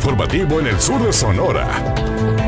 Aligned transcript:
informativo 0.00 0.60
en 0.60 0.66
el 0.66 0.80
sur 0.80 1.04
de 1.04 1.12
Sonora. 1.12 2.39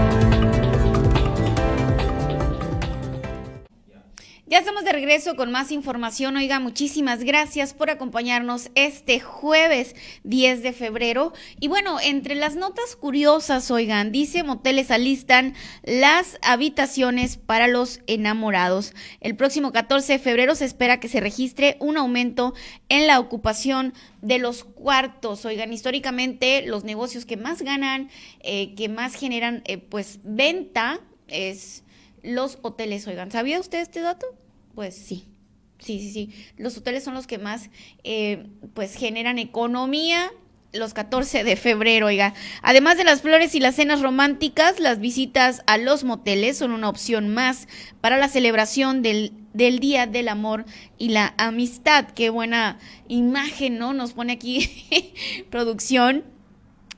Ya 4.53 4.59
estamos 4.59 4.85
de 4.85 4.93
regreso 4.93 5.35
con 5.35 5.51
más 5.51 5.73
información. 5.73 6.37
Oiga, 6.37 6.61
muchísimas 6.61 7.25
gracias 7.25 7.73
por 7.73 7.89
acompañarnos 7.89 8.69
este 8.75 9.19
jueves 9.19 9.97
10 10.25 10.63
de 10.63 10.75
febrero. 10.75 11.33
Y 11.59 11.69
bueno, 11.69 11.99
entre 11.99 12.35
las 12.35 12.55
notas 12.55 12.95
curiosas, 12.95 13.71
oigan, 13.71 14.13
dice 14.13 14.43
Moteles 14.43 14.91
alistan 14.91 15.55
las 15.85 16.37
habitaciones 16.43 17.39
para 17.39 17.67
los 17.67 18.01
enamorados. 18.07 18.93
El 19.23 19.37
próximo 19.37 19.73
14 19.73 20.13
de 20.13 20.19
febrero 20.19 20.55
se 20.55 20.67
espera 20.67 21.01
que 21.01 21.09
se 21.09 21.21
registre 21.21 21.79
un 21.81 21.97
aumento 21.97 22.53
en 22.91 23.07
la 23.07 23.21
ocupación 23.21 23.95
de 24.21 24.39
los 24.39 24.65
cuartos. 24.65 25.47
Oigan, 25.47 25.73
históricamente 25.73 26.61
los 26.67 26.85
negocios 26.85 27.25
que 27.25 27.39
más 27.39 27.63
ganan, 27.63 28.11
eh, 28.41 28.75
que 28.75 28.91
más 28.91 29.15
generan 29.15 29.63
eh, 29.65 29.79
pues 29.79 30.21
venta 30.25 31.01
es 31.27 31.85
los 32.23 32.59
hoteles. 32.61 33.07
Oigan, 33.07 33.31
¿sabía 33.31 33.59
usted 33.59 33.81
este 33.81 34.03
dato? 34.03 34.42
Pues 34.75 34.95
sí. 34.95 35.27
Sí, 35.79 35.99
sí, 35.99 36.13
sí. 36.13 36.31
Los 36.57 36.77
hoteles 36.79 37.03
son 37.03 37.15
los 37.15 37.27
que 37.27 37.39
más, 37.39 37.71
eh, 38.05 38.47
pues, 38.75 38.95
generan 38.95 39.39
economía 39.39 40.31
los 40.73 40.95
14 40.95 41.45
de 41.45 41.57
febrero, 41.57 42.07
oiga. 42.07 42.35
Además 42.63 42.97
de 42.97 43.05
las 43.05 43.21
flores 43.23 43.55
y 43.55 43.61
las 43.61 43.75
cenas 43.77 44.01
románticas, 44.01 44.81
las 44.81 45.01
visitas 45.01 45.63
a 45.67 45.77
los 45.77 46.05
moteles 46.05 46.57
son 46.57 46.73
una 46.73 46.89
opción 46.89 47.29
más 47.29 47.69
para 48.01 48.17
la 48.17 48.29
celebración 48.29 49.03
del, 49.03 49.33
del 49.53 49.81
Día 49.81 50.07
del 50.07 50.29
Amor 50.29 50.65
y 50.99 51.11
la 51.11 51.35
Amistad. 51.37 52.07
Qué 52.15 52.31
buena 52.31 52.79
imagen, 53.09 53.79
¿no? 53.79 53.93
Nos 53.93 54.15
pone 54.15 54.33
aquí 54.33 55.15
producción. 55.51 56.25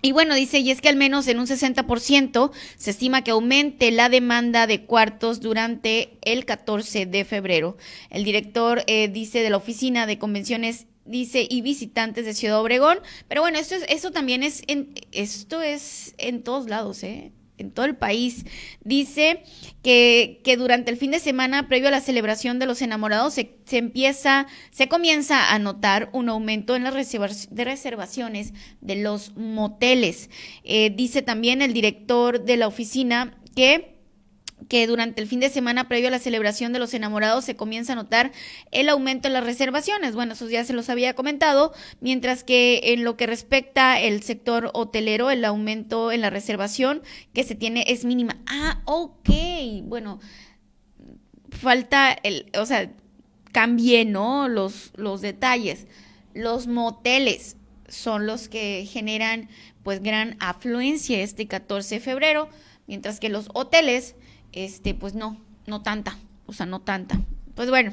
Y 0.05 0.13
bueno, 0.13 0.35
dice, 0.35 0.59
y 0.59 0.71
es 0.71 0.83
que 0.83 0.91
al 0.91 0.97
menos 0.97 1.27
en 1.29 1.39
un 1.39 1.47
60% 1.47 2.51
se 2.77 2.91
estima 2.91 3.25
que 3.25 3.31
aumente 3.31 3.91
la 3.91 4.11
demanda 4.11 4.67
de 4.67 4.85
cuartos 4.85 5.41
durante 5.41 6.19
el 6.21 6.45
14 6.45 7.07
de 7.07 7.25
febrero. 7.25 7.79
El 8.11 8.23
director 8.23 8.83
eh, 8.87 9.09
dice 9.09 9.41
de 9.41 9.49
la 9.49 9.57
Oficina 9.57 10.07
de 10.07 10.19
Convenciones 10.19 10.89
dice 11.07 11.47
y 11.49 11.63
visitantes 11.63 12.27
de 12.27 12.35
Ciudad 12.35 12.61
Obregón, 12.61 12.99
pero 13.29 13.41
bueno, 13.41 13.59
esto 13.59 13.77
es 13.77 13.87
esto 13.89 14.11
también 14.11 14.43
es 14.43 14.63
en 14.67 14.93
esto 15.13 15.63
es 15.63 16.15
en 16.19 16.43
todos 16.43 16.69
lados, 16.69 17.03
¿eh? 17.03 17.33
En 17.59 17.71
todo 17.71 17.87
el 17.87 17.97
país. 17.97 18.45
Dice 18.83 19.43
que, 19.83 20.41
que, 20.45 20.57
durante 20.57 20.91
el 20.91 20.97
fin 20.97 21.11
de 21.11 21.21
semana 21.21 21.69
previo 21.69 21.89
a 21.89 21.91
la 21.91 22.01
celebración 22.01 22.59
de 22.59 22.67
los 22.67 22.83
enamorados 22.83 23.35
se, 23.35 23.57
se 23.65 23.79
empieza, 23.79 24.47
se 24.71 24.89
comienza 24.89 25.53
a 25.53 25.59
notar 25.59 26.11
un 26.13 26.29
aumento 26.29 26.77
en 26.77 26.85
las 26.85 26.95
de 26.95 27.65
reservaciones 27.65 28.53
de 28.81 28.97
los 28.97 29.37
moteles. 29.37 30.31
Eh, 30.65 30.91
dice 30.95 31.23
también 31.23 31.63
el 31.63 31.73
director 31.73 32.45
de 32.45 32.57
la 32.57 32.67
oficina 32.67 33.39
que 33.55 33.94
que 34.69 34.87
durante 34.87 35.21
el 35.21 35.29
fin 35.29 35.41
de 35.41 35.51
semana 35.51 35.89
previo 35.89 36.09
a 36.09 36.11
la 36.11 36.19
celebración 36.19 36.73
de 36.73 36.79
los 36.79 36.95
enamorados 36.95 37.45
se 37.45 37.57
comienza 37.57 37.93
a 37.93 37.97
notar 37.97 38.33
el 38.71 38.89
aumento 38.89 39.29
en 39.29 39.35
las 39.35 39.45
reservaciones. 39.45 40.15
Bueno, 40.15 40.33
eso 40.33 40.49
ya 40.49 40.65
se 40.65 40.73
los 40.73 40.89
había 40.89 41.15
comentado, 41.15 41.73
mientras 42.01 42.45
que 42.45 42.81
en 42.85 43.05
lo 43.05 43.17
que 43.17 43.27
respecta 43.27 44.01
el 44.01 44.23
sector 44.23 44.71
hotelero, 44.75 45.31
el 45.31 45.45
aumento 45.45 46.13
en 46.13 46.21
la 46.21 46.31
reservación 46.31 47.03
que 47.33 47.45
se 47.45 47.55
tiene 47.55 47.85
es 47.89 48.05
mínima. 48.05 48.39
Ah, 48.47 48.81
ok. 48.87 49.31
Bueno, 49.83 50.21
falta 51.51 52.13
el, 52.13 52.51
o 52.59 52.67
sea, 52.67 52.91
cambie, 53.53 54.05
¿no? 54.05 54.49
Los, 54.49 54.93
los 54.97 55.21
detalles. 55.21 55.87
Los 56.33 56.67
moteles 56.67 57.57
son 57.89 58.27
los 58.27 58.49
que 58.49 58.87
generan 58.91 59.49
pues 59.83 60.03
gran 60.03 60.37
afluencia 60.41 61.21
este 61.21 61.47
14 61.47 61.97
de 61.97 62.01
febrero, 62.01 62.49
mientras 62.87 63.21
que 63.21 63.29
los 63.29 63.49
hoteles 63.55 64.17
este, 64.55 64.95
pues 64.95 65.15
no, 65.15 65.37
no 65.67 65.83
tanta, 65.83 66.17
o 66.47 66.53
sea, 66.53 66.67
no 66.67 66.81
tanta. 66.81 67.21
Pues 67.55 67.69
bueno, 67.71 67.93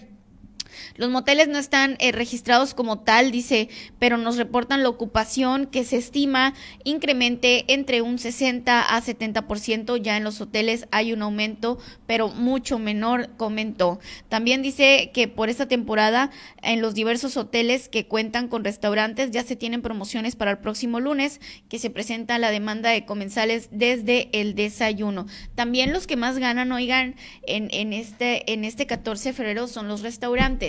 los 0.95 1.09
moteles 1.09 1.47
no 1.47 1.57
están 1.57 1.95
eh, 1.99 2.11
registrados 2.11 2.73
como 2.73 2.99
tal, 2.99 3.31
dice, 3.31 3.69
pero 3.99 4.17
nos 4.17 4.37
reportan 4.37 4.83
la 4.83 4.89
ocupación 4.89 5.65
que 5.65 5.83
se 5.83 5.97
estima 5.97 6.53
incremente 6.83 7.65
entre 7.73 8.01
un 8.01 8.19
60 8.19 8.81
a 8.81 9.01
70%. 9.01 10.01
Ya 10.01 10.17
en 10.17 10.23
los 10.23 10.41
hoteles 10.41 10.87
hay 10.91 11.13
un 11.13 11.21
aumento, 11.21 11.77
pero 12.07 12.29
mucho 12.29 12.79
menor, 12.79 13.29
comentó. 13.37 13.99
También 14.29 14.61
dice 14.61 15.11
que 15.13 15.27
por 15.27 15.49
esta 15.49 15.67
temporada 15.67 16.31
en 16.61 16.81
los 16.81 16.93
diversos 16.93 17.37
hoteles 17.37 17.89
que 17.89 18.07
cuentan 18.07 18.47
con 18.47 18.63
restaurantes 18.63 19.31
ya 19.31 19.43
se 19.43 19.55
tienen 19.55 19.81
promociones 19.81 20.35
para 20.35 20.51
el 20.51 20.57
próximo 20.59 20.99
lunes, 20.99 21.39
que 21.69 21.79
se 21.79 21.89
presenta 21.89 22.37
la 22.37 22.51
demanda 22.51 22.89
de 22.89 23.05
comensales 23.05 23.69
desde 23.71 24.29
el 24.33 24.55
desayuno. 24.55 25.25
También 25.55 25.93
los 25.93 26.07
que 26.07 26.15
más 26.15 26.37
ganan, 26.37 26.71
oigan, 26.71 27.15
en, 27.43 27.93
este, 27.93 28.51
en 28.51 28.65
este 28.65 28.85
14 28.85 29.29
de 29.29 29.33
febrero 29.33 29.67
son 29.67 29.87
los 29.87 30.01
restaurantes. 30.01 30.60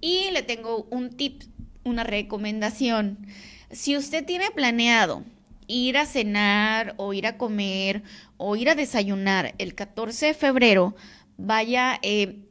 Y 0.00 0.30
le 0.30 0.42
tengo 0.42 0.86
un 0.90 1.10
tip, 1.10 1.42
una 1.84 2.04
recomendación. 2.04 3.26
Si 3.70 3.96
usted 3.96 4.24
tiene 4.24 4.50
planeado 4.50 5.24
ir 5.66 5.96
a 5.98 6.06
cenar 6.06 6.94
o 6.96 7.12
ir 7.12 7.26
a 7.26 7.38
comer 7.38 8.02
o 8.36 8.56
ir 8.56 8.70
a 8.70 8.74
desayunar 8.74 9.54
el 9.58 9.74
14 9.74 10.26
de 10.26 10.34
febrero, 10.34 10.94
vaya, 11.36 11.98
eh, 12.02 12.44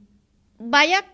vaya 0.59 1.05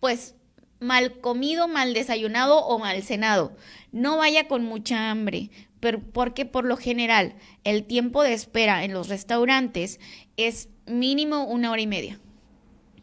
pues 0.00 0.34
mal 0.80 1.20
comido, 1.20 1.68
mal 1.68 1.94
desayunado 1.94 2.64
o 2.64 2.78
mal 2.78 3.02
cenado. 3.02 3.56
No 3.92 4.18
vaya 4.18 4.48
con 4.48 4.64
mucha 4.64 5.10
hambre, 5.10 5.50
pero 5.80 6.00
porque 6.00 6.44
por 6.44 6.64
lo 6.64 6.76
general 6.76 7.34
el 7.64 7.84
tiempo 7.84 8.22
de 8.22 8.32
espera 8.32 8.84
en 8.84 8.92
los 8.92 9.08
restaurantes 9.08 10.00
es 10.36 10.68
mínimo 10.86 11.44
una 11.44 11.70
hora 11.70 11.82
y 11.82 11.86
media. 11.86 12.20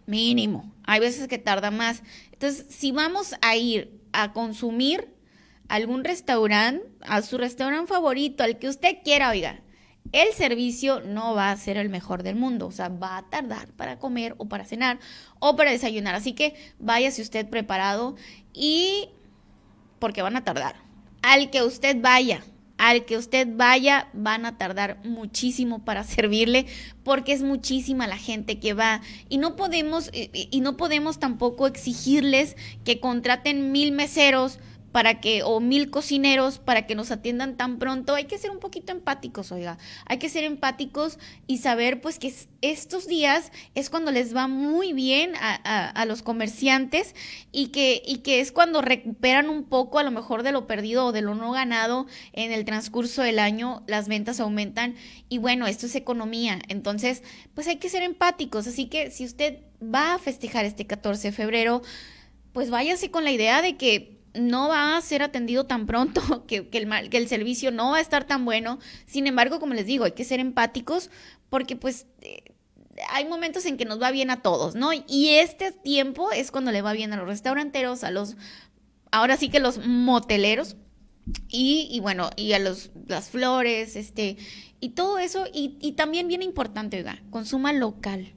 Mínimo. 0.05 0.73
Hay 0.83 0.99
veces 0.99 1.27
que 1.27 1.37
tarda 1.37 1.71
más. 1.71 2.03
Entonces, 2.31 2.65
si 2.69 2.91
vamos 2.91 3.35
a 3.41 3.55
ir 3.55 3.99
a 4.13 4.33
consumir 4.33 5.13
algún 5.67 6.03
restaurante, 6.03 6.85
a 7.01 7.21
su 7.21 7.37
restaurante 7.37 7.91
favorito, 7.91 8.43
al 8.43 8.59
que 8.59 8.69
usted 8.69 8.97
quiera, 9.03 9.29
oiga, 9.29 9.61
el 10.11 10.31
servicio 10.33 11.01
no 11.01 11.33
va 11.33 11.51
a 11.51 11.57
ser 11.57 11.77
el 11.77 11.89
mejor 11.89 12.23
del 12.23 12.35
mundo. 12.35 12.67
O 12.67 12.71
sea, 12.71 12.89
va 12.89 13.17
a 13.17 13.29
tardar 13.29 13.71
para 13.73 13.97
comer 13.97 14.35
o 14.37 14.47
para 14.47 14.65
cenar 14.65 14.99
o 15.39 15.55
para 15.55 15.71
desayunar. 15.71 16.15
Así 16.15 16.33
que 16.33 16.55
váyase 16.79 17.21
usted 17.21 17.49
preparado 17.49 18.15
y 18.53 19.09
porque 19.99 20.21
van 20.21 20.35
a 20.35 20.43
tardar. 20.43 20.75
Al 21.21 21.49
que 21.49 21.63
usted 21.63 21.97
vaya, 21.99 22.43
al 22.77 23.05
que 23.05 23.17
usted 23.17 23.47
vaya 23.51 24.09
van 24.13 24.45
a 24.45 24.57
tardar 24.57 24.99
muchísimo 25.03 25.83
para 25.83 26.03
servirle 26.05 26.65
porque 27.03 27.33
es 27.33 27.41
muchísima 27.41 28.07
la 28.07 28.17
gente 28.17 28.59
que 28.59 28.73
va. 28.73 29.01
Y 29.29 29.37
no 29.37 29.55
podemos 29.55 30.09
y 30.13 30.61
no 30.61 30.77
podemos 30.77 31.19
tampoco 31.19 31.67
exigirles 31.67 32.55
que 32.83 32.99
contraten 32.99 33.71
mil 33.71 33.91
meseros 33.91 34.59
para 34.95 35.19
que, 35.19 35.43
o 35.43 35.59
mil 35.59 35.89
cocineros 35.89 36.57
para 36.57 36.87
que 36.87 36.95
nos 36.95 37.11
atiendan 37.11 37.57
tan 37.57 37.79
pronto. 37.79 38.15
Hay 38.15 38.27
que 38.27 38.37
ser 38.37 38.49
un 38.49 38.59
poquito 38.59 38.93
empáticos, 38.93 39.51
oiga. 39.51 39.77
Hay 40.05 40.19
que 40.19 40.29
ser 40.29 40.45
empáticos 40.45 41.19
y 41.47 41.57
saber 41.57 41.99
pues 41.99 42.17
que 42.17 42.33
estos 42.61 43.05
días 43.05 43.51
es 43.73 43.89
cuando 43.89 44.13
les 44.13 44.33
va 44.33 44.47
muy 44.47 44.93
bien 44.93 45.33
a, 45.35 45.89
a, 45.89 46.05
los 46.05 46.21
comerciantes 46.21 47.13
y 47.51 47.73
que, 47.73 48.01
y 48.05 48.19
que 48.19 48.39
es 48.39 48.53
cuando 48.53 48.81
recuperan 48.81 49.49
un 49.49 49.65
poco 49.65 49.99
a 49.99 50.03
lo 50.03 50.11
mejor 50.11 50.43
de 50.43 50.53
lo 50.53 50.65
perdido 50.65 51.07
o 51.07 51.11
de 51.11 51.21
lo 51.21 51.35
no 51.35 51.51
ganado 51.51 52.07
en 52.31 52.53
el 52.53 52.63
transcurso 52.63 53.21
del 53.21 53.39
año, 53.39 53.83
las 53.87 54.07
ventas 54.07 54.39
aumentan 54.39 54.95
y 55.27 55.39
bueno, 55.39 55.67
esto 55.67 55.87
es 55.87 55.95
economía. 55.95 56.61
Entonces, 56.69 57.21
pues 57.53 57.67
hay 57.67 57.79
que 57.79 57.89
ser 57.89 58.03
empáticos. 58.03 58.65
Así 58.65 58.85
que 58.85 59.11
si 59.11 59.25
usted 59.25 59.57
va 59.83 60.13
a 60.13 60.19
festejar 60.19 60.63
este 60.63 60.87
14 60.87 61.27
de 61.27 61.31
febrero, 61.33 61.81
pues 62.53 62.69
váyase 62.69 63.11
con 63.11 63.25
la 63.25 63.31
idea 63.31 63.61
de 63.61 63.75
que 63.75 64.15
no 64.35 64.69
va 64.69 64.97
a 64.97 65.01
ser 65.01 65.23
atendido 65.23 65.65
tan 65.65 65.85
pronto, 65.85 66.21
que, 66.47 66.67
el, 66.71 67.09
que 67.09 67.17
el 67.17 67.27
servicio 67.27 67.71
no 67.71 67.91
va 67.91 67.97
a 67.97 68.01
estar 68.01 68.25
tan 68.25 68.45
bueno. 68.45 68.79
Sin 69.05 69.27
embargo, 69.27 69.59
como 69.59 69.73
les 69.73 69.85
digo, 69.85 70.05
hay 70.05 70.11
que 70.11 70.23
ser 70.23 70.39
empáticos 70.39 71.09
porque 71.49 71.75
pues 71.75 72.07
eh, 72.21 72.43
hay 73.09 73.25
momentos 73.25 73.65
en 73.65 73.77
que 73.77 73.85
nos 73.85 74.01
va 74.01 74.11
bien 74.11 74.29
a 74.29 74.41
todos, 74.41 74.75
¿no? 74.75 74.91
Y 74.93 75.29
este 75.29 75.71
tiempo 75.71 76.31
es 76.31 76.51
cuando 76.51 76.71
le 76.71 76.81
va 76.81 76.93
bien 76.93 77.13
a 77.13 77.17
los 77.17 77.27
restauranteros, 77.27 78.03
a 78.03 78.11
los, 78.11 78.37
ahora 79.11 79.37
sí 79.37 79.49
que 79.49 79.59
los 79.59 79.85
moteleros. 79.85 80.77
Y, 81.49 81.87
y 81.89 82.01
bueno, 82.01 82.29
y 82.35 82.53
a 82.53 82.59
los, 82.59 82.91
las 83.07 83.29
flores, 83.29 83.95
este, 83.95 84.37
y 84.79 84.89
todo 84.89 85.17
eso, 85.17 85.47
y, 85.51 85.75
y 85.81 85.93
también 85.93 86.27
bien 86.27 86.43
importante, 86.43 86.97
oiga, 86.97 87.23
consuma 87.31 87.73
local, 87.73 88.33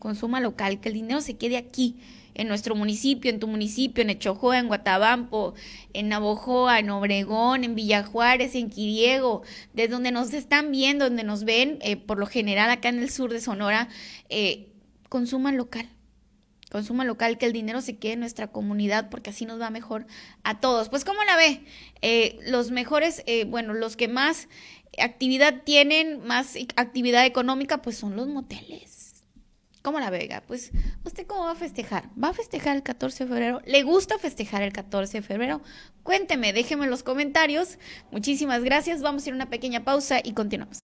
consuma 0.00 0.40
local, 0.40 0.80
que 0.80 0.88
el 0.88 0.96
dinero 0.96 1.20
se 1.20 1.36
quede 1.36 1.56
aquí, 1.56 2.00
en 2.34 2.48
nuestro 2.48 2.74
municipio, 2.74 3.30
en 3.30 3.40
tu 3.40 3.46
municipio, 3.46 4.02
en 4.02 4.10
Echojoa, 4.10 4.58
en 4.58 4.68
Guatabampo, 4.68 5.54
en 5.92 6.08
Navojoa, 6.08 6.78
en 6.78 6.90
Obregón, 6.90 7.64
en 7.64 7.74
Villajuárez, 7.74 8.54
en 8.54 8.70
Quiriego, 8.70 9.42
de 9.74 9.88
donde 9.88 10.10
nos 10.10 10.32
están 10.32 10.70
viendo, 10.70 11.04
donde 11.04 11.24
nos 11.24 11.44
ven, 11.44 11.78
eh, 11.82 11.96
por 11.96 12.18
lo 12.18 12.26
general 12.26 12.70
acá 12.70 12.88
en 12.88 13.00
el 13.00 13.10
sur 13.10 13.32
de 13.32 13.40
Sonora, 13.40 13.88
eh, 14.28 14.68
local. 15.52 15.88
Consuman 16.70 17.08
local, 17.08 17.36
que 17.36 17.46
el 17.46 17.52
dinero 17.52 17.80
se 17.80 17.98
quede 17.98 18.12
en 18.12 18.20
nuestra 18.20 18.46
comunidad 18.46 19.10
porque 19.10 19.30
así 19.30 19.44
nos 19.44 19.60
va 19.60 19.70
mejor 19.70 20.06
a 20.44 20.60
todos. 20.60 20.88
Pues, 20.88 21.04
¿cómo 21.04 21.22
la 21.24 21.36
ve? 21.36 21.64
Eh, 22.00 22.38
los 22.46 22.70
mejores, 22.70 23.24
bueno, 23.48 23.74
los 23.74 23.96
que 23.96 24.06
más 24.06 24.48
actividad 24.98 25.62
tienen, 25.64 26.24
más 26.24 26.54
actividad 26.76 27.26
económica, 27.26 27.82
pues 27.82 27.96
son 27.96 28.14
los 28.14 28.28
moteles. 28.28 28.99
¿Cómo 29.82 29.98
la 29.98 30.10
vega? 30.10 30.42
Pues, 30.46 30.72
¿usted 31.04 31.26
cómo 31.26 31.44
va 31.44 31.52
a 31.52 31.54
festejar? 31.54 32.10
¿Va 32.22 32.28
a 32.28 32.32
festejar 32.34 32.76
el 32.76 32.82
14 32.82 33.24
de 33.24 33.28
febrero? 33.28 33.62
¿Le 33.64 33.82
gusta 33.82 34.18
festejar 34.18 34.62
el 34.62 34.74
14 34.74 35.18
de 35.18 35.22
febrero? 35.22 35.62
Cuénteme, 36.02 36.52
déjeme 36.52 36.84
en 36.84 36.90
los 36.90 37.02
comentarios. 37.02 37.78
Muchísimas 38.10 38.62
gracias. 38.62 39.00
Vamos 39.00 39.24
a 39.24 39.28
ir 39.30 39.32
a 39.32 39.36
una 39.36 39.48
pequeña 39.48 39.82
pausa 39.82 40.20
y 40.22 40.32
continuamos. 40.32 40.78